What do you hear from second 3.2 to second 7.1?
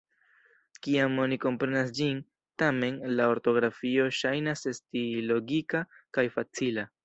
ortografio ŝajnas esti logika kaj facila.